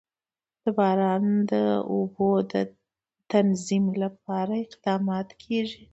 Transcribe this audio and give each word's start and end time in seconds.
د 0.63 0.65
باران 0.77 1.25
د 1.51 1.53
اوبو 1.93 2.29
د 2.51 2.53
تنظیم 3.31 3.85
لپاره 4.03 4.53
اقدامات 4.65 5.29
کېږي. 5.43 5.83